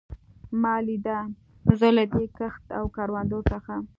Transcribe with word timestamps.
ما 0.61 0.75
لیده، 0.85 1.17
زه 1.79 1.87
له 1.97 2.03
دې 2.13 2.25
کښت 2.37 2.65
او 2.79 2.85
کروندو 2.95 3.39
څخه. 3.51 3.73